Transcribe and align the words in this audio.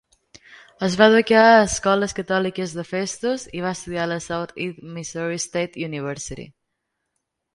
Es 0.85 0.93
va 0.99 1.07
educar 1.11 1.41
en 1.49 1.65
escoles 1.65 2.15
catòliques 2.19 2.71
a 2.83 2.87
Festus 2.93 3.45
i 3.59 3.61
va 3.67 3.75
estudiar 3.79 4.01
a 4.07 4.11
la 4.13 4.17
Southeast 4.29 4.79
Missouri 4.97 5.39
State 5.45 5.87
University. 5.91 6.47